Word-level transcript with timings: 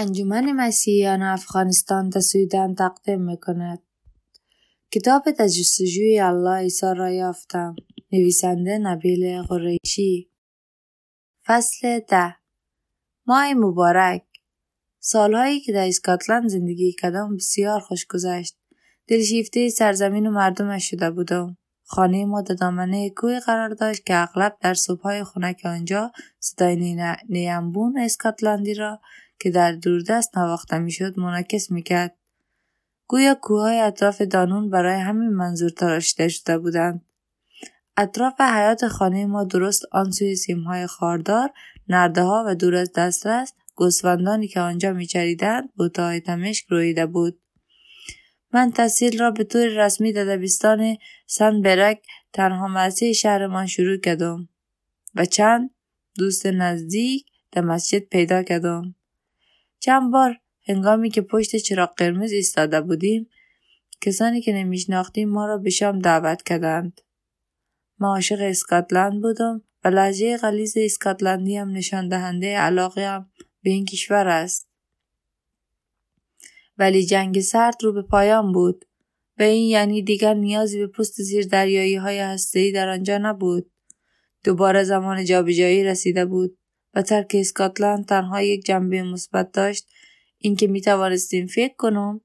انجمن 0.00 0.52
مسیحیان 0.52 1.22
افغانستان 1.22 2.10
تصویدن 2.10 2.74
تقدیم 2.74 3.22
می‌کند. 3.22 3.82
کتاب 4.92 5.22
تجسجوی 5.38 6.20
الله 6.20 6.56
عیسی 6.56 6.86
را 6.96 7.10
یافتم. 7.10 7.76
نویسنده 8.12 8.78
نبیل 8.78 9.42
قریشی 9.42 10.30
فصل 11.46 12.00
ده 12.08 12.34
ماه 13.26 13.54
مبارک 13.54 14.22
سالهایی 15.00 15.60
که 15.60 15.72
در 15.72 15.88
اسکاتلند 15.88 16.48
زندگی 16.48 16.92
کردم 16.92 17.36
بسیار 17.36 17.80
خوش 17.80 18.06
گذشت. 18.06 18.58
دلشیفته 19.06 19.68
سرزمین 19.68 20.26
و 20.26 20.30
مردمش 20.30 20.90
شده 20.90 21.10
بودم. 21.10 21.56
خانه 21.84 22.24
ما 22.24 22.42
در 22.42 22.54
دامنه 22.54 23.10
کوی 23.10 23.40
قرار 23.40 23.68
داشت 23.68 24.06
که 24.06 24.22
اغلب 24.22 24.56
در 24.60 24.74
صبحهای 24.74 25.24
خنک 25.24 25.60
آنجا 25.64 26.12
صدای 26.38 26.96
نیمبون 27.28 27.98
اسکاتلندی 27.98 28.74
را 28.74 29.00
که 29.38 29.50
در 29.50 29.72
دوردست 29.72 30.38
نواخته 30.38 30.78
می‌شد 30.78 31.18
منعکس 31.18 31.70
می‌کرد. 31.70 32.16
گویا 33.06 33.34
کوههای 33.34 33.80
اطراف 33.80 34.22
دانون 34.22 34.70
برای 34.70 35.00
همین 35.00 35.28
منظور 35.28 35.70
تراشیده 35.70 36.28
شده 36.28 36.58
بودند. 36.58 37.04
اطراف 37.96 38.40
حیات 38.40 38.88
خانه 38.88 39.26
ما 39.26 39.44
درست 39.44 39.82
آن 39.92 40.10
سوی 40.10 40.36
سیمهای 40.36 40.86
خاردار 40.86 41.50
نرده 41.88 42.22
ها 42.22 42.44
و 42.46 42.54
دور 42.54 42.74
از 42.74 42.92
دسترس 42.92 43.52
گوسفندانی 43.74 44.48
که 44.48 44.60
آنجا 44.60 44.92
میچریدند 44.92 45.72
بوتهای 45.74 46.20
تمشک 46.20 46.66
رویده 46.68 47.06
بود. 47.06 47.38
من 48.52 48.70
تحصیل 48.70 49.18
را 49.18 49.30
به 49.30 49.44
طور 49.44 49.66
رسمی 49.66 50.12
در 50.12 50.24
دبستان 50.24 50.96
سن 51.26 51.62
برک 51.62 52.02
تنها 52.32 52.68
مرسی 52.68 53.14
شهرمان 53.14 53.66
شروع 53.66 53.96
کردم 53.96 54.48
و 55.14 55.24
چند 55.24 55.70
دوست 56.18 56.46
نزدیک 56.46 57.26
در 57.52 57.62
مسجد 57.62 57.98
پیدا 57.98 58.42
کردم. 58.42 58.94
چند 59.80 60.12
بار 60.12 60.36
هنگامی 60.68 61.10
که 61.10 61.22
پشت 61.22 61.56
چراغ 61.56 61.94
قرمز 61.96 62.32
ایستاده 62.32 62.80
بودیم 62.80 63.30
کسانی 64.00 64.40
که 64.40 64.52
نمیشناختیم 64.52 65.28
ما 65.28 65.46
را 65.46 65.58
به 65.58 65.70
شام 65.70 65.98
دعوت 65.98 66.42
کردند. 66.42 67.00
ما 67.98 68.14
عاشق 68.14 68.38
اسکاتلند 68.40 69.22
بودم 69.22 69.62
و 69.84 69.88
لحجه 69.88 70.36
غلیز 70.36 70.74
اسکاتلندی 70.76 71.56
هم 71.56 71.70
نشان 71.70 72.08
دهنده 72.08 72.56
علاقه 72.56 73.06
هم 73.06 73.30
به 73.62 73.70
این 73.70 73.84
کشور 73.84 74.28
است. 74.28 74.68
ولی 76.78 77.06
جنگ 77.06 77.40
سرد 77.40 77.84
رو 77.84 77.92
به 77.92 78.02
پایان 78.02 78.52
بود 78.52 78.84
و 79.38 79.42
این 79.42 79.68
یعنی 79.68 80.02
دیگر 80.02 80.34
نیازی 80.34 80.78
به 80.78 80.86
پست 80.86 81.22
زیر 81.22 81.46
دریایی 81.46 81.96
های 81.96 82.36
در 82.74 82.88
آنجا 82.88 83.18
نبود. 83.18 83.70
دوباره 84.44 84.84
زمان 84.84 85.24
جابجایی 85.24 85.84
رسیده 85.84 86.24
بود. 86.24 86.57
و 86.98 87.02
ترک 87.02 87.36
اسکاتلند 87.38 88.04
تنها 88.04 88.42
یک 88.42 88.64
جنبه 88.64 89.02
مثبت 89.02 89.52
داشت 89.52 89.88
اینکه 90.38 90.66
می 90.66 90.80
توانستیم 90.80 91.46
فکر 91.46 91.74
کنم 91.76 92.20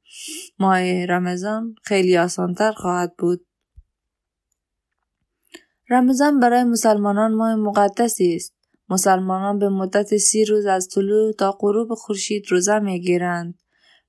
ماه 0.60 1.06
رمضان 1.06 1.76
خیلی 1.84 2.18
آسانتر 2.18 2.72
خواهد 2.72 3.16
بود. 3.18 3.46
رمضان 5.90 6.40
برای 6.40 6.64
مسلمانان 6.64 7.34
ماه 7.34 7.56
مقدسی 7.56 8.36
است. 8.36 8.54
مسلمانان 8.90 9.60
به 9.60 9.70
مدت 9.70 10.18
سی 10.18 10.46
روز 10.46 10.66
از 10.66 10.88
طلوع 10.88 11.34
تا 11.34 11.52
غروب 11.60 11.94
خورشید 11.94 12.46
روزه 12.50 12.80
می‌گیرند 12.80 13.60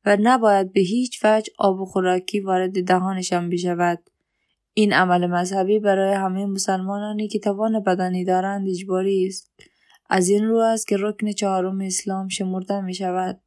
و 0.04 0.16
نباید 0.20 0.72
به 0.72 0.80
هیچ 0.80 1.24
وجه 1.24 1.52
آب 1.58 1.80
و 1.80 1.84
خوراکی 1.84 2.40
وارد 2.40 2.84
دهانشان 2.84 3.50
بشود. 3.50 4.10
این 4.74 4.92
عمل 4.92 5.26
مذهبی 5.26 5.78
برای 5.78 6.14
همه 6.14 6.46
مسلمانانی 6.46 7.28
که 7.28 7.38
توان 7.38 7.82
بدنی 7.82 8.24
دارند 8.24 8.68
اجباری 8.68 9.26
است. 9.26 9.73
از 10.10 10.28
این 10.28 10.44
رو 10.44 10.56
است 10.56 10.88
که 10.88 10.96
رکن 11.00 11.32
چهارم 11.32 11.80
اسلام 11.80 12.28
شمرده 12.28 12.80
می 12.80 12.94
شود. 12.94 13.40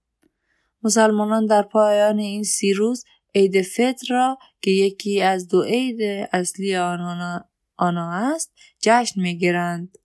مسلمانان 0.84 1.46
در 1.46 1.62
پایان 1.62 2.20
این 2.20 2.44
سی 2.44 2.74
روز 2.74 3.06
عید 3.36 3.62
فطر 3.62 4.08
را 4.10 4.38
که 4.62 4.72
یکی 4.72 5.22
از 5.22 5.48
دو 5.48 5.64
عید 5.64 6.28
اصلی 6.32 6.76
آنها, 6.76 8.32
است 8.32 8.54
جشن 8.82 9.22
می 9.22 9.38
گیرند. 9.38 9.98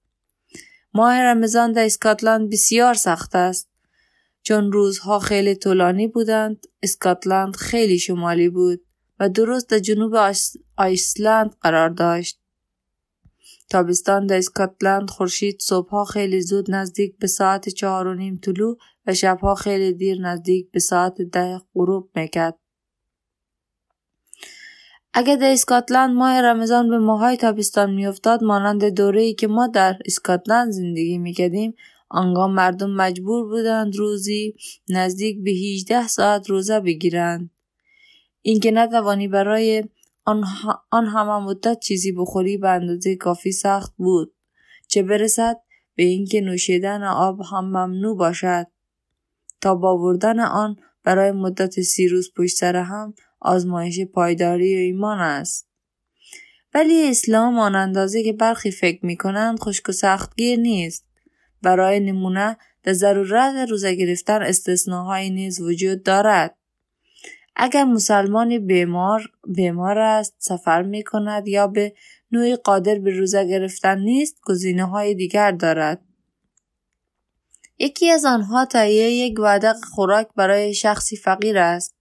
ماه 0.94 1.22
رمضان 1.22 1.72
در 1.72 1.84
اسکاتلند 1.84 2.50
بسیار 2.50 2.94
سخت 2.94 3.34
است. 3.34 3.68
چون 4.42 4.72
روزها 4.72 5.18
خیلی 5.18 5.54
طولانی 5.54 6.08
بودند 6.08 6.66
اسکاتلند 6.82 7.56
خیلی 7.56 7.98
شمالی 7.98 8.48
بود 8.48 8.84
و 9.20 9.28
درست 9.28 9.68
در 9.68 9.78
جنوب 9.78 10.14
آیسلند 10.76 11.56
قرار 11.60 11.88
داشت. 11.88 12.41
تابستان 13.72 14.26
در 14.26 14.38
اسکاتلند 14.38 15.10
خورشید 15.10 15.60
صبحها 15.60 16.04
خیلی 16.04 16.40
زود 16.40 16.70
نزدیک 16.70 17.18
به 17.18 17.26
ساعت 17.26 17.68
چهار 17.68 18.06
و 18.06 18.14
نیم 18.14 18.36
طلوع 18.42 18.78
و 19.06 19.14
شبها 19.14 19.54
خیلی 19.54 19.92
دیر 19.92 20.20
نزدیک 20.20 20.70
به 20.70 20.80
ساعت 20.80 21.22
ده 21.22 21.60
غروب 21.74 22.10
می‌کرد. 22.14 22.58
اگر 25.14 25.36
در 25.36 25.52
اسکاتلند 25.52 26.16
ماه 26.16 26.40
رمضان 26.40 26.88
به 26.88 26.98
ماهای 26.98 27.36
تابستان 27.36 27.94
میافتاد 27.94 28.44
مانند 28.44 28.84
دوره 28.84 29.22
ای 29.22 29.34
که 29.34 29.46
ما 29.46 29.66
در 29.66 29.98
اسکاتلند 30.06 30.70
زندگی 30.70 31.18
می‌کردیم 31.18 31.74
آنگاه 32.08 32.50
مردم 32.50 32.90
مجبور 32.90 33.48
بودند 33.48 33.96
روزی 33.96 34.54
نزدیک 34.88 35.44
به 35.44 35.50
18 35.50 36.08
ساعت 36.08 36.50
روزه 36.50 36.80
بگیرند 36.80 37.50
اینکه 38.42 38.70
نتوانی 38.70 39.28
برای 39.28 39.84
آن, 40.24 41.06
همه 41.06 41.38
مدت 41.38 41.78
چیزی 41.80 42.12
بخوری 42.12 42.56
به 42.56 42.68
اندازه 42.68 43.16
کافی 43.16 43.52
سخت 43.52 43.94
بود 43.96 44.34
چه 44.88 45.02
برسد 45.02 45.56
به 45.94 46.02
اینکه 46.02 46.40
نوشیدن 46.40 47.02
آب 47.02 47.40
هم 47.40 47.64
ممنوع 47.64 48.16
باشد. 48.16 48.66
تا 49.60 49.74
باوردن 49.74 50.40
آن 50.40 50.76
برای 51.04 51.32
مدت 51.32 51.80
سی 51.80 52.08
روز 52.08 52.32
پشت 52.36 52.56
سر 52.56 52.76
هم 52.76 53.14
آزمایش 53.40 54.00
پایداری 54.00 54.76
و 54.76 54.78
ایمان 54.78 55.18
است. 55.18 55.68
ولی 56.74 57.10
اسلام 57.10 57.58
آن 57.58 57.74
اندازه 57.74 58.22
که 58.22 58.32
برخی 58.32 58.70
فکر 58.70 59.06
می 59.06 59.16
کنند 59.16 59.58
خشک 59.60 59.88
و 59.88 59.92
سختگیر 59.92 60.58
نیست. 60.58 61.06
برای 61.62 62.00
نمونه 62.00 62.56
در 62.82 62.92
ضرورت 62.92 63.68
روزه 63.70 63.94
گرفتن 63.94 64.42
استثناهایی 64.42 65.30
نیز 65.30 65.60
وجود 65.60 66.02
دارد. 66.02 66.56
اگر 67.56 67.84
مسلمانی 67.84 68.58
بیمار 68.58 69.30
بیمار 69.46 69.98
است 69.98 70.34
سفر 70.38 70.82
می 70.82 71.04
کند 71.04 71.48
یا 71.48 71.66
به 71.66 71.94
نوعی 72.32 72.56
قادر 72.56 72.98
به 72.98 73.10
روزه 73.10 73.44
گرفتن 73.44 73.98
نیست 73.98 74.40
گزینه 74.44 74.84
های 74.84 75.14
دیگر 75.14 75.50
دارد. 75.50 76.00
یکی 77.78 78.10
از 78.10 78.24
آنها 78.24 78.64
تهیه 78.64 79.10
یک 79.10 79.40
وعده 79.40 79.72
خوراک 79.72 80.28
برای 80.36 80.74
شخصی 80.74 81.16
فقیر 81.16 81.58
است. 81.58 81.94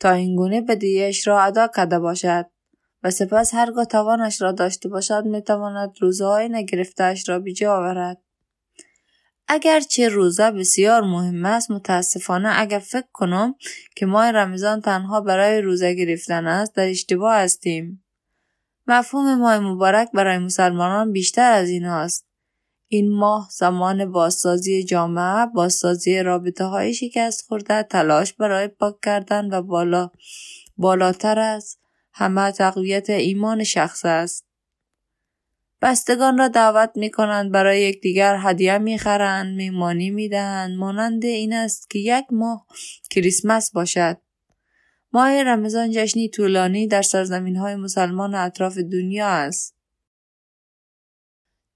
تا 0.00 0.10
اینگونه 0.10 0.60
بدیهش 0.60 1.28
را 1.28 1.42
ادا 1.42 1.68
کرده 1.76 1.98
باشد 1.98 2.46
و 3.02 3.10
سپس 3.10 3.54
هرگاه 3.54 3.84
توانش 3.84 4.42
را 4.42 4.52
داشته 4.52 4.88
باشد 4.88 5.24
می‌تواند 5.24 5.92
روزهای 6.00 6.48
نگرفتهاش 6.48 7.28
را 7.28 7.38
بیجا 7.38 7.76
آورد. 7.76 8.22
اگرچه 9.52 10.08
روزه 10.08 10.50
بسیار 10.50 11.02
مهم 11.02 11.44
است 11.44 11.70
متاسفانه 11.70 12.60
اگر 12.60 12.78
فکر 12.78 13.06
کنم 13.12 13.54
که 13.96 14.06
ماه 14.06 14.30
رمضان 14.30 14.80
تنها 14.80 15.20
برای 15.20 15.60
روزه 15.60 15.94
گرفتن 15.94 16.46
است 16.46 16.74
در 16.74 16.88
اشتباه 16.88 17.34
هستیم. 17.34 18.04
مفهوم 18.86 19.34
ماه 19.34 19.58
مبارک 19.58 20.08
برای 20.14 20.38
مسلمانان 20.38 21.12
بیشتر 21.12 21.52
از 21.52 21.68
این 21.68 21.84
است. 21.84 22.26
این 22.88 23.12
ماه 23.12 23.48
زمان 23.50 24.12
بازسازی 24.12 24.84
جامعه 24.84 25.46
بازسازی 25.46 26.22
رابطه 26.22 26.64
های 26.64 26.94
شکست 26.94 27.46
خورده 27.48 27.82
تلاش 27.82 28.32
برای 28.32 28.68
پاک 28.68 29.00
کردن 29.02 29.54
و 29.54 29.62
بالا 29.62 30.10
بالاتر 30.76 31.38
از 31.38 31.76
همه 32.12 32.52
تقویت 32.52 33.10
ایمان 33.10 33.64
شخص 33.64 34.04
است. 34.04 34.49
بستگان 35.82 36.38
را 36.38 36.48
دعوت 36.48 36.90
می 36.94 37.10
کنند 37.10 37.52
برای 37.52 37.82
یکدیگر 37.82 38.36
هدیه 38.40 38.78
می 38.78 38.98
خرند 38.98 39.56
میمانی 39.56 40.10
می 40.10 40.28
دهند 40.28 40.78
مانند 40.78 41.24
این 41.24 41.52
است 41.52 41.90
که 41.90 41.98
یک 41.98 42.24
ماه 42.30 42.66
کریسمس 43.10 43.70
باشد. 43.72 44.16
ماه 45.12 45.42
رمضان 45.42 45.90
جشنی 45.90 46.28
طولانی 46.28 46.86
در 46.86 47.02
سرزمین 47.02 47.56
های 47.56 47.76
مسلمان 47.76 48.34
اطراف 48.34 48.78
دنیا 48.78 49.28
است. 49.28 49.76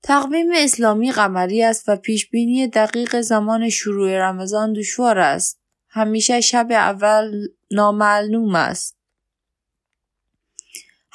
تقویم 0.03 0.47
اسلامی 0.57 1.12
قمری 1.12 1.62
است 1.62 1.89
و 1.89 1.97
پیش 1.97 2.31
بینی 2.31 2.69
دقیق 2.69 3.21
زمان 3.21 3.69
شروع 3.69 4.19
رمضان 4.19 4.73
دشوار 4.73 5.19
است. 5.19 5.61
همیشه 5.89 6.41
شب 6.41 6.67
اول 6.71 7.33
نامعلوم 7.71 8.55
است. 8.55 8.97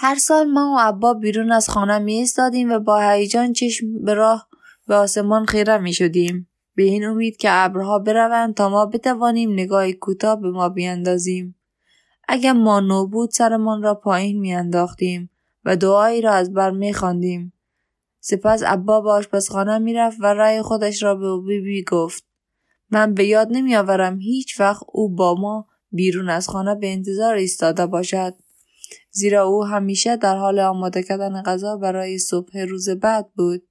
هر 0.02 0.16
سال 0.16 0.52
ما 0.52 0.74
و 0.76 0.80
عبا 0.80 1.14
بیرون 1.14 1.52
از 1.52 1.70
خانه 1.70 2.00
می 2.00 2.22
استادیم 2.22 2.72
و 2.72 2.80
با 2.80 3.00
هیجان 3.00 3.54
چشم 3.54 4.04
به 4.04 4.14
راه 4.14 4.48
به 4.88 4.96
آسمان 4.96 5.46
خیره 5.46 5.78
می 5.78 5.94
شدیم. 5.94 6.48
به 6.76 6.84
این 6.84 7.06
امید 7.06 7.38
که 7.38 7.48
ابرها 7.52 8.00
بروند 8.00 8.54
تا 8.54 8.70
ما 8.70 8.86
بتوانیم 8.86 9.54
نگاه 9.54 9.92
کوتاه 9.92 10.42
به 10.42 10.52
ما 10.52 10.70
بیاندازیم. 10.70 11.56
اگر 12.28 12.54
ما 12.54 12.80
نو 12.80 13.08
بود 13.08 13.30
سرمان 13.30 13.84
را 13.84 13.96
پایین 13.96 14.40
میانداختیم 14.40 15.30
و 15.66 15.76
دعایی 15.76 16.22
را 16.22 16.32
از 16.32 16.54
بر 16.54 16.72
می 16.72 16.94
خواندیم. 16.94 17.54
سپس 18.20 18.64
عبا 18.64 19.02
به 19.02 19.12
آشپزخانه 19.12 19.78
می‌رفت 19.78 20.18
و 20.20 20.26
رأی 20.26 20.62
خودش 20.62 21.04
را 21.04 21.16
به 21.16 21.48
بیبی 21.48 21.84
گفت. 21.84 22.26
من 22.92 23.14
به 23.14 23.26
یاد 23.26 23.48
نمیآورم 23.52 24.20
هیچ 24.20 24.60
وقت 24.60 24.84
او 24.88 25.10
با 25.10 25.36
ما 25.36 25.68
بیرون 25.92 26.30
از 26.30 26.50
خانه 26.50 26.76
به 26.76 26.92
انتظار 26.92 27.36
ایستاده 27.36 27.86
باشد 27.86 28.34
زیرا 29.12 29.44
او 29.44 29.66
همیشه 29.66 30.16
در 30.16 30.36
حال 30.38 30.60
آماده 30.60 31.04
کردن 31.04 31.42
غذا 31.42 31.78
برای 31.78 32.18
صبح 32.18 32.58
روز 32.58 32.90
بعد 32.90 33.30
بود 33.34 33.68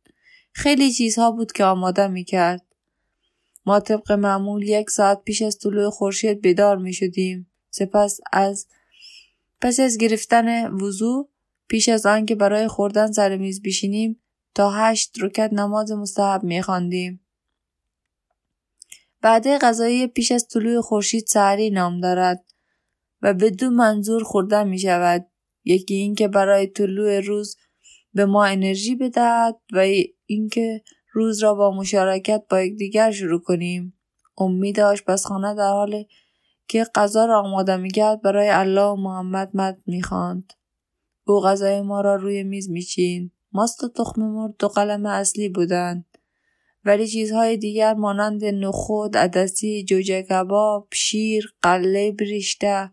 خیلی 0.53 0.93
چیزها 0.93 1.31
بود 1.31 1.53
که 1.53 1.65
آماده 1.65 2.07
می 2.07 2.25
کرد. 2.25 2.63
ما 3.67 3.81
طبق 3.81 4.13
معمول 4.13 4.63
یک 4.63 4.91
ساعت 4.91 5.23
پیش 5.25 5.43
از 5.43 5.59
طلوع 5.59 5.91
خورشید 5.91 6.41
بیدار 6.41 6.77
می 6.77 6.93
شدیم. 6.93 7.51
سپس 7.71 8.21
از 8.33 8.67
پس 9.61 9.81
از 9.81 9.99
گرفتن 9.99 10.71
وضوع 10.71 11.29
پیش 11.69 11.89
از 11.89 12.07
آنکه 12.07 12.35
برای 12.35 12.69
خوردن 12.69 13.13
سر 13.13 13.37
میز 13.37 13.63
بشینیم 13.63 14.21
تا 14.55 14.71
هشت 14.71 15.17
رکت 15.21 15.53
نماز 15.53 15.93
مستحب 15.93 16.43
می 16.43 16.63
خواندیم. 16.63 17.21
بعد 19.21 19.59
غذایی 19.59 20.07
پیش 20.07 20.33
از 20.33 20.49
طلوع 20.49 20.81
خورشید 20.81 21.27
سحری 21.27 21.71
نام 21.71 22.01
دارد 22.01 22.45
و 23.23 23.35
به 23.35 23.51
دو 23.51 23.71
منظور 23.71 24.23
خوردن 24.25 24.69
می 24.69 24.79
شود. 24.79 25.27
یکی 25.65 25.95
اینکه 25.95 26.29
برای 26.29 26.67
طلوع 26.67 27.21
روز 27.21 27.57
به 28.15 28.27
ما 28.27 28.45
انرژی 28.45 28.97
بدهد 28.97 29.57
و 29.73 29.87
اینکه 30.27 30.83
روز 31.13 31.43
را 31.43 31.55
با 31.55 31.71
مشارکت 31.71 32.43
با 32.51 32.61
یکدیگر 32.61 33.11
شروع 33.11 33.41
کنیم. 33.41 33.99
امید 34.39 34.81
آشپزخانه 34.81 35.55
در 35.55 35.71
حال 35.71 36.05
که 36.69 36.85
غذا 36.95 37.25
را 37.25 37.41
آماده 37.41 37.77
می‌کرد 37.77 38.23
برای 38.23 38.49
الله 38.49 38.83
و 38.83 38.97
محمد 38.97 39.51
مد 39.55 39.79
می‌خواند 39.87 40.53
او 41.27 41.41
غذای 41.41 41.81
ما 41.81 42.01
را 42.01 42.15
روی 42.15 42.43
میز 42.43 42.71
میچین 42.71 43.31
ماست 43.53 43.85
و 43.85 43.89
تخم 43.89 44.23
مرغ 44.23 44.55
دو 44.59 44.69
قلم 44.69 45.07
اصلی 45.07 45.49
بودند 45.49 46.18
ولی 46.89 47.09
چیزهای 47.09 47.57
دیگر 47.57 47.95
مانند 47.95 48.45
نخود 48.45 49.17
عدسی 49.17 49.85
جوجه 49.85 50.23
کباب 50.23 50.89
شیر 50.93 51.55
قله 51.63 52.13
بریشته 52.13 52.91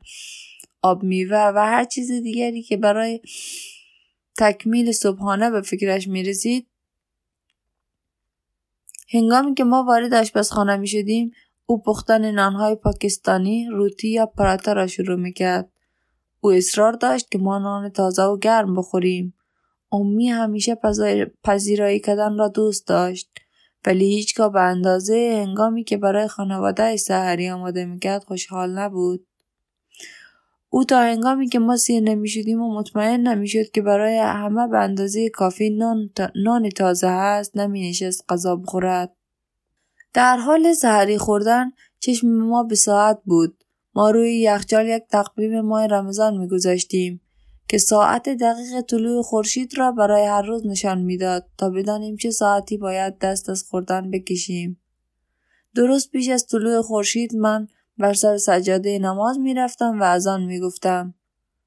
آب 0.81 1.03
میوه 1.03 1.51
و 1.56 1.65
هر 1.65 1.83
چیز 1.83 2.12
دیگری 2.12 2.62
که 2.62 2.77
برای 2.77 3.21
تکمیل 4.38 4.92
صبحانه 4.92 5.50
به 5.50 5.62
فکرش 5.62 6.07
می‌رسید 6.07 6.68
هنگامی 9.13 9.53
که 9.53 9.63
ما 9.63 9.83
وارد 9.83 10.13
آشپزخانه 10.13 10.77
می 10.77 10.88
شدیم 10.88 11.31
او 11.65 11.81
پختن 11.81 12.31
نانهای 12.31 12.75
پاکستانی 12.75 13.68
روتی 13.68 14.09
یا 14.09 14.25
پراتا 14.25 14.74
را 14.74 14.88
شروع 14.88 15.19
می 15.19 15.33
کرد. 15.33 15.71
او 16.42 16.51
اصرار 16.51 16.94
داشت 16.94 17.31
که 17.31 17.38
ما 17.38 17.59
نان 17.59 17.89
تازه 17.89 18.24
و 18.24 18.38
گرم 18.38 18.75
بخوریم. 18.75 19.33
امی 19.92 20.30
همیشه 20.30 20.77
پذیرایی 21.44 22.00
کردن 22.00 22.38
را 22.38 22.47
دوست 22.47 22.88
داشت 22.88 23.30
ولی 23.85 24.05
هیچگاه 24.05 24.51
به 24.51 24.61
اندازه 24.61 25.43
هنگامی 25.45 25.83
که 25.83 25.97
برای 25.97 26.27
خانواده 26.27 26.97
سحری 26.97 27.49
آماده 27.49 27.85
می‌کرد 27.85 28.23
خوشحال 28.23 28.79
نبود. 28.79 29.27
او 30.69 30.83
تا 30.83 31.01
هنگامی 31.01 31.47
که 31.47 31.59
ما 31.59 31.77
سیر 31.77 32.03
نمی‌شدیم 32.03 32.61
و 32.61 32.73
مطمئن 32.79 33.27
نمی‌شد 33.27 33.71
که 33.71 33.81
برای 33.81 34.17
همه 34.17 34.67
به 34.67 34.77
اندازه 34.77 35.29
کافی 35.29 35.69
نان, 35.69 36.09
نان 36.35 36.69
تازه 36.69 37.07
هست 37.07 37.57
نمی 37.57 37.89
نشست 37.89 38.25
غذا 38.29 38.55
بخورد. 38.55 39.15
در 40.13 40.37
حال 40.37 40.73
سحری 40.73 41.17
خوردن 41.17 41.71
چشم 41.99 42.27
ما 42.27 42.63
به 42.63 42.75
ساعت 42.75 43.19
بود. 43.25 43.63
ما 43.95 44.09
روی 44.09 44.39
یخچال 44.39 44.87
یک 44.87 45.03
تقویم 45.11 45.61
ماه 45.61 45.87
رمضان 45.87 46.37
میگذاشتیم 46.37 47.21
که 47.67 47.77
ساعت 47.77 48.29
دقیق 48.29 48.81
طلوع 48.81 49.21
خورشید 49.23 49.77
را 49.77 49.91
برای 49.91 50.25
هر 50.25 50.41
روز 50.41 50.65
نشان 50.65 51.01
می‌داد 51.01 51.45
تا 51.57 51.69
بدانیم 51.69 52.15
چه 52.15 52.31
ساعتی 52.31 52.77
باید 52.77 53.19
دست 53.19 53.50
از 53.50 53.63
خوردن 53.63 54.12
بکشیم. 54.12 54.81
درست 55.75 56.12
پیش 56.12 56.29
از 56.29 56.47
طلوع 56.47 56.81
خورشید 56.81 57.35
من 57.35 57.67
بر 57.97 58.13
سر 58.13 58.38
سجاده 58.38 59.00
نماز 59.00 59.39
می‌رفتم 59.39 60.01
و 60.01 60.03
از 60.03 60.27
آن 60.27 60.44
می‌گفتم. 60.44 61.13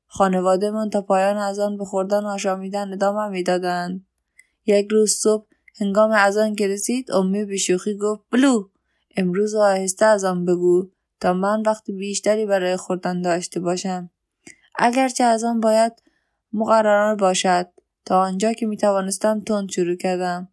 خانواده 0.06 0.70
من 0.70 0.90
تا 0.90 1.02
پایان 1.02 1.36
از 1.36 1.58
آن 1.58 1.76
به 1.76 1.84
خوردن 1.84 2.24
و 2.24 2.26
آشامیدن 2.26 2.92
ادامه 2.92 3.28
می‌دادند. 3.28 4.06
یک 4.66 4.88
روز 4.90 5.12
صبح 5.12 5.46
هنگام 5.80 6.10
از 6.10 6.36
آن 6.36 6.54
که 6.54 6.68
رسید 6.68 7.12
امی 7.12 7.44
به 7.44 7.56
شوخی 7.56 7.96
گفت 7.96 8.22
بلو 8.30 8.68
امروز 9.16 9.54
آهسته 9.54 10.06
از 10.06 10.24
آن 10.24 10.44
بگو 10.44 10.88
تا 11.20 11.32
من 11.32 11.62
وقت 11.66 11.90
بیشتری 11.90 12.46
برای 12.46 12.76
خوردن 12.76 13.22
داشته 13.22 13.60
باشم 13.60 14.10
اگرچه 14.78 15.24
از 15.24 15.44
آن 15.44 15.60
باید 15.60 15.92
مقرران 16.52 17.16
باشد. 17.16 17.68
تا 18.04 18.22
آنجا 18.22 18.52
که 18.52 18.66
می‌توانستم 18.66 19.40
تند 19.40 19.70
شروع 19.70 19.96
کردم. 19.96 20.48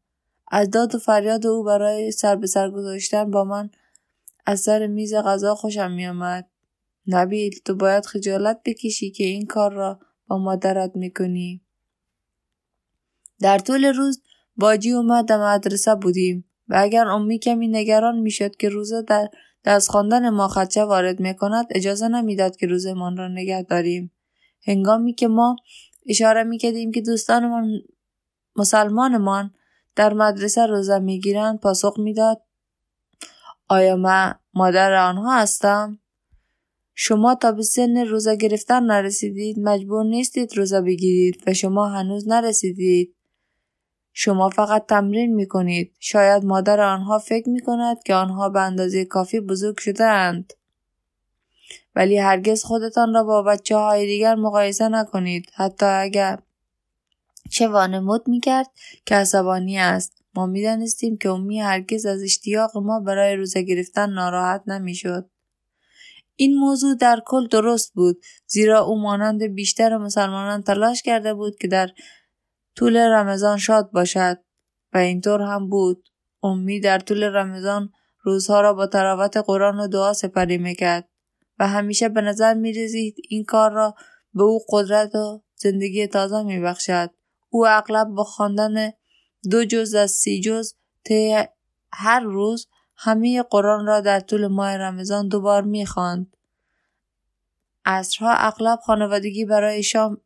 از 0.51 0.69
داد 0.69 0.95
و 0.95 1.00
فریاد 1.00 1.48
او 1.48 1.63
برای 1.63 2.12
سر 2.12 2.36
به 2.36 2.48
سر 2.48 2.72
گذاشتن 2.72 3.31
با 3.31 3.44
من 3.44 3.69
از 4.45 4.60
سر 4.60 4.88
میز 4.88 5.13
غذا 5.13 5.56
خوشم 5.56 5.92
میآمد. 5.92 6.48
نبیل 7.07 7.60
تو 7.66 7.75
باید 7.75 8.06
خجالت 8.06 8.62
بکشی 8.66 9.12
که 9.12 9.24
این 9.24 9.45
کار 9.45 9.74
را 9.74 10.00
با 10.27 10.38
مادرت 10.38 10.92
می‌کنی. 10.95 11.62
در 13.39 13.60
طول 13.60 13.86
روز 13.86 14.22
باجی 14.57 14.92
اومد 14.92 15.25
در 15.25 15.54
مدرسه 15.54 15.95
بودیم 15.95 16.45
و 16.68 16.75
اگر 16.77 17.07
امی 17.07 17.39
کمی 17.39 17.68
نگران 17.68 18.19
می‌شد 18.19 18.56
که 18.56 18.69
روزا 18.69 19.01
در 19.01 19.30
دست 19.66 19.89
خواندن 19.89 20.30
ما 20.30 20.48
خدشه 20.48 20.83
وارد 20.83 21.19
می‌کند 21.19 21.66
اجازه 21.69 22.07
نمی‌داد 22.07 22.56
که 22.56 22.68
روزمان 22.68 23.18
را 23.18 23.27
نگه 23.27 23.62
داریم. 23.62 24.12
هنگامی 24.67 25.13
که 25.13 25.27
ما 25.27 25.56
اشاره 26.09 26.44
می‌کردیم 26.44 26.91
که 26.91 27.01
دوستانمان 27.01 27.71
مسلمانمان 28.56 29.53
در 29.95 30.13
مدرسه 30.13 30.65
روزه 30.65 31.00
می‌گیرند 31.00 31.59
پاسخ 31.59 32.00
می‌داد 32.00 32.41
آیا 33.69 33.95
من 33.95 34.33
مادر 34.53 34.94
آنها 34.94 35.41
هستم 35.41 36.00
شما 36.95 37.35
تا 37.35 37.51
به 37.51 37.63
سن 37.63 37.97
روزه 37.97 38.35
گرفتن 38.35 38.83
نرسیدید 38.83 39.59
مجبور 39.59 40.06
نیستید 40.06 40.57
روزه 40.57 40.81
بگیرید 40.81 41.44
و 41.47 41.53
شما 41.53 41.89
هنوز 41.89 42.27
نرسیدید 42.27 43.15
شما 44.13 44.50
فقط 44.50 44.85
تمرین 44.85 45.35
می 45.35 45.47
کنید. 45.47 45.95
شاید 46.00 46.45
مادر 46.45 46.81
آنها 46.81 47.19
فکر 47.19 47.50
می 47.50 47.62
کند 47.62 48.03
که 48.03 48.15
آنها 48.15 48.50
به 48.50 48.62
اندازه 48.62 49.06
کافی 49.06 49.39
بزرگ 49.39 49.79
شده 49.79 50.06
اند. 50.06 50.53
ولی 51.95 52.17
هرگز 52.17 52.63
خودتان 52.63 53.13
را 53.13 53.23
با 53.23 53.44
بچه 53.44 53.75
های 53.75 54.06
دیگر 54.06 54.35
مقایسه 54.35 54.89
نکنید. 54.89 55.50
حتی 55.53 55.85
اگر 55.85 56.39
چه 57.51 57.67
وانمود 57.67 58.27
می 58.27 58.39
کرد 58.39 58.67
که 59.06 59.15
عصبانی 59.15 59.77
است. 59.77 60.21
ما 60.35 60.45
می 60.45 60.63
دانستیم 60.63 61.17
که 61.17 61.29
امی 61.29 61.59
هرگز 61.59 62.06
از 62.06 62.23
اشتیاق 62.23 62.77
ما 62.77 63.00
برای 63.00 63.35
روزه 63.35 63.62
گرفتن 63.62 64.09
ناراحت 64.09 64.63
نمی 64.67 64.95
شد. 64.95 65.29
این 66.35 66.57
موضوع 66.59 66.95
در 66.95 67.22
کل 67.25 67.48
درست 67.48 67.93
بود 67.93 68.22
زیرا 68.48 68.79
او 68.81 69.01
مانند 69.01 69.43
بیشتر 69.43 69.98
مسلمانان 69.98 70.63
تلاش 70.63 71.01
کرده 71.01 71.34
بود 71.34 71.55
که 71.55 71.67
در 71.67 71.89
طول 72.75 72.98
رمضان 72.98 73.57
شاد 73.57 73.91
باشد 73.91 74.39
و 74.93 74.98
اینطور 74.98 75.41
هم 75.41 75.69
بود 75.69 76.10
امی 76.43 76.79
در 76.79 77.00
طول 77.00 77.24
رمضان 77.24 77.89
روزها 78.22 78.62
را 78.62 78.74
با 78.74 78.88
تراوت 78.88 79.38
قرآن 79.38 79.79
و 79.79 79.88
دعا 79.88 80.13
سپری 80.13 80.57
می‌کرد 80.57 81.10
و 81.59 81.67
همیشه 81.67 82.09
به 82.09 82.21
نظر 82.21 82.53
می‌رسید 82.53 83.15
این 83.29 83.43
کار 83.43 83.71
را 83.71 83.95
به 84.33 84.43
او 84.43 84.59
قدرت 84.69 85.15
و 85.15 85.41
زندگی 85.55 86.07
تازه 86.07 86.43
میبخشد 86.43 87.09
او 87.50 87.67
اغلب 87.67 88.07
با 88.07 88.24
خواندن 88.24 88.91
دو 89.51 89.65
جز 89.65 89.93
از 89.93 90.12
سی 90.12 90.41
جز 90.41 90.74
طی 91.03 91.43
هر 91.93 92.19
روز 92.19 92.67
همه 92.95 93.43
قرآن 93.43 93.85
را 93.85 94.01
در 94.01 94.19
طول 94.19 94.47
ماه 94.47 94.77
رمضان 94.77 95.27
دوبار 95.27 95.63
می‌خواند 95.63 96.38
عصرها 97.85 98.33
اغلب 98.33 98.79
خانوادگی 98.79 99.45
برای 99.45 99.83
شام 99.83 100.21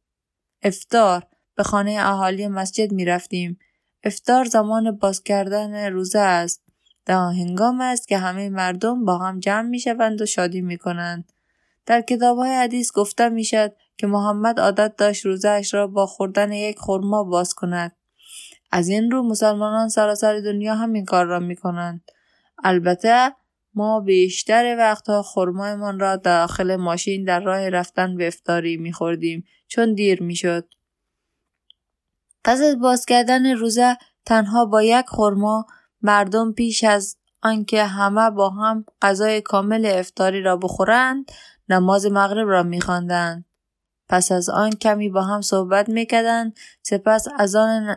افتار 0.62 1.28
به 1.56 1.64
خانه 1.64 1.98
اهالی 2.00 2.48
مسجد 2.48 2.92
می 2.92 3.06
رفتیم. 3.06 3.60
افتار 4.04 4.46
زمان 4.46 4.92
باز 4.92 5.24
کردن 5.24 5.92
روزه 5.92 6.20
است. 6.20 6.64
در 7.06 7.16
هنگام 7.16 7.82
است 7.82 8.08
که 8.08 8.18
همه 8.18 8.50
مردم 8.50 9.06
با 9.06 9.18
هم 9.18 9.40
جمع 9.40 9.70
می 9.70 9.80
شوند 9.80 10.22
و 10.22 10.26
شادی 10.26 10.62
می 10.62 10.78
کنند. 10.78 11.32
در 11.86 12.02
کتاب 12.02 12.38
های 12.38 12.56
حدیث 12.56 12.92
گفته 12.92 13.30
می 13.30 13.44
شد 13.44 13.76
که 13.98 14.08
محمد 14.08 14.60
عادت 14.60 14.96
داشت 14.96 15.26
روزهش 15.26 15.74
را 15.74 15.88
با 15.88 16.06
خوردن 16.06 16.52
یک 16.52 16.80
خرما 16.80 17.24
باز 17.24 17.54
کند. 17.54 17.96
از 18.72 18.88
این 18.88 19.12
رو 19.12 19.24
مسلمانان 19.24 19.90
سراسر 19.90 20.40
دنیا 20.40 20.76
همین 20.76 21.06
کار 21.06 21.26
را 21.26 21.40
می 21.40 21.56
کنند. 21.56 22.12
البته 22.64 23.32
ما 23.74 24.00
بیشتر 24.00 24.76
وقتها 24.78 25.22
خرمایمان 25.22 26.00
را 26.00 26.16
داخل 26.16 26.76
ماشین 26.76 27.24
در 27.24 27.40
راه 27.40 27.70
رفتن 27.70 28.18
به 28.18 28.28
افطاری 28.28 28.78
می 28.78 28.94
خوردیم 28.94 29.46
چون 29.68 29.94
دیر 29.94 30.24
می 30.24 30.36
شد. 30.36 30.74
پس 32.44 32.62
از 32.62 32.80
باز 32.80 33.06
کردن 33.06 33.56
روزه 33.56 33.98
تنها 34.26 34.66
با 34.66 34.84
یک 34.84 35.06
خرما 35.06 35.66
مردم 36.02 36.52
پیش 36.52 36.84
از 36.84 37.18
آنکه 37.42 37.84
همه 37.84 38.30
با 38.30 38.50
هم 38.50 38.86
غذای 39.02 39.42
کامل 39.42 39.86
افطاری 39.86 40.42
را 40.42 40.58
بخورند 40.58 41.32
نماز 41.70 42.06
مغرب 42.06 42.50
را 42.50 42.64
میخواندند 42.64 43.46
پس 44.10 44.32
از 44.32 44.50
آن 44.50 44.70
کمی 44.70 45.10
با 45.10 45.22
هم 45.22 45.42
صحبت 45.42 45.90
می‌کردند 45.90 46.58
سپس 46.82 47.28
از 47.38 47.56
آن, 47.56 47.96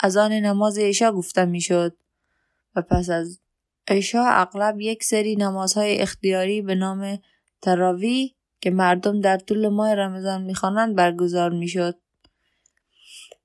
از 0.00 0.16
آن 0.16 0.32
نماز 0.32 0.78
عشا 0.78 1.12
گفته 1.12 1.44
می‌شد 1.44 1.96
و 2.76 2.82
پس 2.82 3.10
از 3.10 3.40
عشا 3.88 4.24
اغلب 4.24 4.80
یک 4.80 5.04
سری 5.04 5.36
نمازهای 5.36 5.98
اختیاری 5.98 6.62
به 6.62 6.74
نام 6.74 7.18
تراوی 7.62 8.34
که 8.60 8.70
مردم 8.70 9.20
در 9.20 9.38
طول 9.38 9.68
ماه 9.68 9.94
رمضان 9.94 10.42
می‌خوانند 10.42 10.96
برگزار 10.96 11.50
می‌شد. 11.50 11.98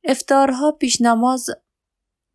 افتارها 0.03 0.72
پیش 0.72 1.01
نماز 1.01 1.50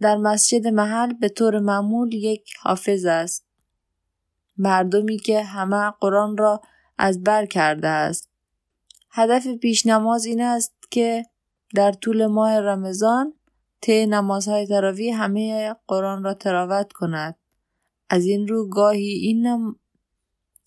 در 0.04 0.16
مسجد 0.16 0.66
محل 0.66 1.12
به 1.12 1.28
طور 1.28 1.58
معمول 1.58 2.14
یک 2.14 2.54
حافظ 2.60 3.04
است. 3.04 3.46
مردمی 4.56 5.18
که 5.18 5.42
همه 5.42 5.90
قرآن 6.00 6.36
را 6.36 6.62
از 6.98 7.22
بر 7.22 7.46
کرده 7.46 7.88
است. 7.88 8.30
هدف 9.10 9.46
پیش 9.46 9.86
نماز 9.86 10.24
این 10.24 10.40
است 10.40 10.74
که 10.90 11.24
در 11.74 11.92
طول 11.92 12.26
ماه 12.26 12.60
رمضان 12.60 13.34
طی 13.80 14.06
نمازهای 14.06 14.66
تراوی 14.66 15.10
همه 15.10 15.74
قرآن 15.88 16.24
را 16.24 16.34
تراوت 16.34 16.92
کند. 16.92 17.36
از 18.10 18.24
این 18.24 18.48
رو 18.48 18.68
گاهی 18.68 19.08
این, 19.08 19.46
نم... 19.46 19.76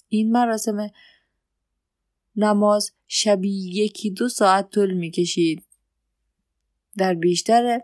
این 0.08 0.32
مراسم 0.32 0.90
نماز 2.36 2.92
شبی 3.08 3.72
یکی 3.74 4.12
دو 4.12 4.30
ساعت 4.30 4.70
طول 4.70 4.94
می 4.94 5.12
کشید. 5.12 5.67
در 6.98 7.14
بیشتر 7.14 7.82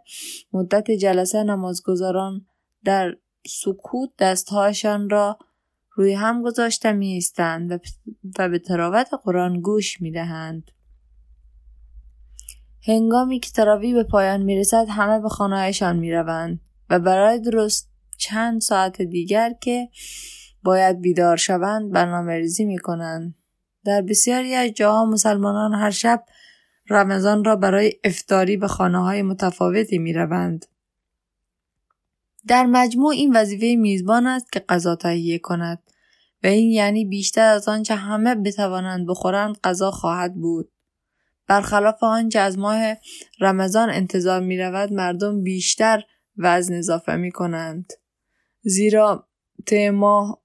مدت 0.54 0.92
جلسه 0.92 1.44
نمازگزاران 1.44 2.46
در 2.84 3.16
سکوت 3.48 4.10
دستهایشان 4.20 5.10
را 5.10 5.38
روی 5.96 6.14
هم 6.14 6.42
گذاشته 6.42 6.92
می 6.92 7.08
ایستند 7.08 7.82
و 8.40 8.50
به 8.50 8.60
تراوت 8.60 9.10
قرآن 9.24 9.62
گوش 9.62 10.02
می 10.02 10.12
دهند. 10.12 10.72
هنگامی 12.88 13.40
که 13.40 13.52
تراوی 13.52 13.94
به 13.94 14.04
پایان 14.04 14.42
می 14.42 14.60
رسد 14.60 14.86
همه 14.90 15.20
به 15.20 15.30
خانهایشان 15.30 16.00
می 16.00 16.12
روند 16.12 16.60
و 16.90 17.00
برای 17.00 17.40
درست 17.40 17.92
چند 18.18 18.62
ساعت 18.62 19.02
دیگر 19.02 19.54
که 19.62 19.90
باید 20.64 21.02
بیدار 21.02 21.38
شوند 21.38 21.92
برنامه 21.92 22.34
ریزی 22.34 22.66
می 22.66 22.78
کنند. 22.78 23.36
در 23.86 24.02
بسیاری 24.02 24.56
از 24.56 24.72
جاها 24.72 25.06
مسلمانان 25.06 25.74
هر 25.74 25.90
شب 25.90 26.26
رمضان 26.90 27.44
را 27.44 27.56
برای 27.56 27.94
افتاری 28.04 28.58
به 28.58 28.68
خانه 28.68 29.04
های 29.04 29.22
متفاوتی 29.22 29.98
می 29.98 30.14
روند. 30.14 30.66
در 32.48 32.66
مجموع 32.66 33.12
این 33.14 33.36
وظیفه 33.36 33.76
میزبان 33.76 34.28
است 34.28 34.52
که 34.52 34.60
غذا 34.60 34.96
تهیه 34.96 35.40
کند 35.40 35.84
و 36.44 36.48
این 36.48 36.72
یعنی 36.72 37.06
بیشتر 37.06 37.48
از 37.48 37.68
آنچه 37.68 37.96
همه 37.96 38.36
بتوانند 38.36 39.08
بخورند 39.08 39.58
غذا 39.64 39.92
خواهد 39.92 40.36
بود. 40.36 40.72
برخلاف 41.48 42.04
آنچه 42.04 42.40
از 42.40 42.58
ماه 42.58 42.96
رمضان 43.40 43.90
انتظار 43.90 44.42
می 44.42 44.58
رود 44.58 44.94
مردم 44.94 45.44
بیشتر 45.44 46.04
وزن 46.38 46.74
اضافه 46.74 47.16
می 47.16 47.32
کنند. 47.32 47.94
زیرا 48.62 49.28
طی 49.66 49.90
ماه 49.90 50.44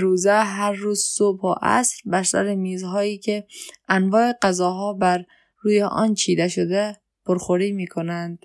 روزه 0.00 0.32
هر 0.32 0.72
روز 0.72 1.00
صبح 1.00 1.40
و 1.40 1.54
عصر 1.62 2.02
بر 2.04 2.22
سر 2.22 2.54
میزهایی 2.54 3.18
که 3.18 3.46
انواع 3.88 4.32
غذاها 4.32 4.92
بر 4.92 5.24
روی 5.60 5.82
آن 5.82 6.14
چیده 6.14 6.48
شده 6.48 6.96
پرخوری 7.26 7.72
می 7.72 7.86
کنند. 7.86 8.38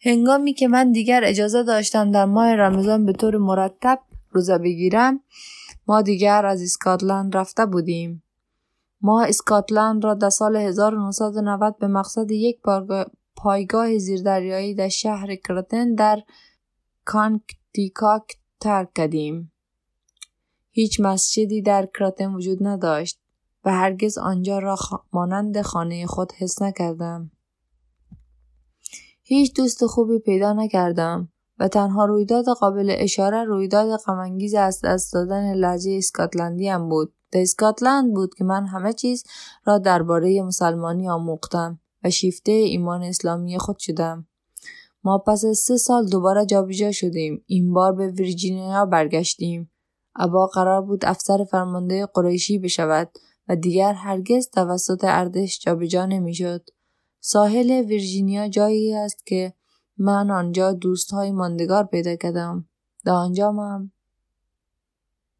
هنگامی 0.00 0.54
که 0.54 0.68
من 0.68 0.92
دیگر 0.92 1.24
اجازه 1.24 1.62
داشتم 1.62 2.10
در 2.10 2.24
ماه 2.24 2.56
رمضان 2.56 3.06
به 3.06 3.12
طور 3.12 3.36
مرتب 3.36 4.00
روزه 4.30 4.58
بگیرم 4.58 5.20
ما 5.86 6.02
دیگر 6.02 6.46
از 6.46 6.62
اسکاتلند 6.62 7.36
رفته 7.36 7.66
بودیم. 7.66 8.22
ما 9.00 9.22
اسکاتلند 9.22 10.04
را 10.04 10.14
در 10.14 10.30
سال 10.30 10.56
1990 10.56 11.78
به 11.78 11.86
مقصد 11.86 12.30
یک 12.30 12.60
پایگاه 13.36 13.98
زیردریایی 13.98 14.74
در 14.74 14.88
شهر 14.88 15.34
گراتن 15.34 15.94
در 15.94 16.22
کانکتیکات 17.04 18.36
ترک 18.60 18.92
کردیم. 18.94 19.52
هیچ 20.70 21.00
مسجدی 21.00 21.62
در 21.62 21.88
گراتن 21.94 22.34
وجود 22.34 22.66
نداشت 22.66 23.23
و 23.64 23.72
هرگز 23.72 24.18
آنجا 24.18 24.58
را 24.58 24.76
مانند 25.12 25.62
خانه 25.62 26.06
خود 26.06 26.32
حس 26.32 26.62
نکردم. 26.62 27.30
هیچ 29.22 29.56
دوست 29.56 29.86
خوبی 29.86 30.18
پیدا 30.18 30.52
نکردم 30.52 31.28
و 31.58 31.68
تنها 31.68 32.04
رویداد 32.04 32.44
قابل 32.60 32.94
اشاره 32.98 33.44
رویداد 33.44 33.96
غم‌انگیز 33.96 34.54
از 34.54 34.80
دست 34.84 35.12
دادن 35.12 35.54
لهجه 35.54 35.92
اسکاتلندی‌ام 35.98 36.88
بود. 36.88 37.14
در 37.32 37.40
اسکاتلند 37.40 38.14
بود 38.14 38.34
که 38.34 38.44
من 38.44 38.66
همه 38.66 38.92
چیز 38.92 39.24
را 39.64 39.78
درباره 39.78 40.42
مسلمانی 40.42 41.08
آموختم 41.08 41.80
و 42.04 42.10
شیفته 42.10 42.52
ایمان 42.52 43.02
اسلامی 43.02 43.58
خود 43.58 43.78
شدم. 43.78 44.26
ما 45.04 45.18
پس 45.18 45.44
از 45.44 45.58
سه 45.58 45.76
سال 45.76 46.08
دوباره 46.08 46.46
جابجا 46.46 46.92
شدیم. 46.92 47.44
این 47.46 47.72
بار 47.72 47.92
به 47.92 48.08
ویرجینیا 48.08 48.86
برگشتیم. 48.86 49.70
ابا 50.16 50.46
قرار 50.46 50.82
بود 50.82 51.04
افسر 51.04 51.44
فرمانده 51.44 52.06
قریشی 52.06 52.58
بشود 52.58 53.10
و 53.48 53.56
دیگر 53.56 53.92
هرگز 53.92 54.50
توسط 54.50 55.04
ارتش 55.04 55.58
جابجا 55.58 56.06
نمی‌شد. 56.06 56.70
ساحل 57.20 57.70
ویرجینیا 57.70 58.48
جایی 58.48 58.94
است 58.94 59.26
که 59.26 59.52
من 59.98 60.30
آنجا 60.30 60.72
دوستهای 60.72 61.32
ماندگار 61.32 61.84
پیدا 61.84 62.16
کردم. 62.16 62.68
در 63.04 63.12
آنجا 63.12 63.52
من 63.52 63.90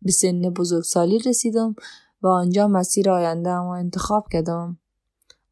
به 0.03 0.13
سن 0.13 0.41
بزرگسالی 0.41 1.19
رسیدم 1.19 1.75
و 2.23 2.27
آنجا 2.27 2.69
مسیر 2.69 3.11
آینده 3.11 3.59
ما 3.59 3.77
انتخاب 3.77 4.27
کردم. 4.33 4.79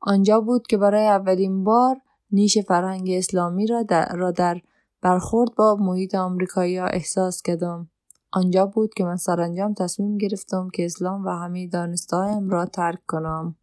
آنجا 0.01 0.41
بود 0.41 0.67
که 0.67 0.77
برای 0.77 1.07
اولین 1.07 1.65
بار 1.65 2.01
نیش 2.31 2.59
فرهنگ 2.59 3.11
اسلامی 3.11 3.67
را 3.67 3.83
در, 3.83 4.17
را 4.17 4.31
در 4.31 4.61
برخورد 5.03 5.55
با 5.55 5.77
محیط 5.81 6.15
آمریکایی 6.15 6.79
احساس 6.79 7.43
کردم. 7.43 7.91
آنجا 8.33 8.67
بود 8.67 8.95
که 8.95 9.05
من 9.05 9.17
سرانجام 9.17 9.75
تصمیم 9.75 10.19
گرفتم 10.19 10.69
که 10.71 10.85
اسلام 10.85 11.25
و 11.25 11.29
همه 11.29 11.67
دانستهایم 11.67 12.51
را 12.51 12.67
ترک 12.67 13.07
کنم. 13.07 13.57